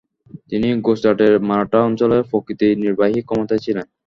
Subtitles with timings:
[0.49, 3.85] তিনি গুজরাটের মারাঠা অঞ্চলে প্রকৃত নির্বাহী ক্ষমতায় ছিলেন।